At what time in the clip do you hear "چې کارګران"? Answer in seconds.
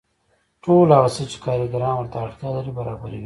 1.31-1.93